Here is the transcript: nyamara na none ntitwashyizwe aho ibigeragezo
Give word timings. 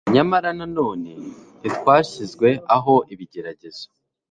nyamara 0.13 0.49
na 0.59 0.67
none 0.77 1.11
ntitwashyizwe 1.59 2.47
aho 2.75 2.93
ibigeragezo 3.13 3.85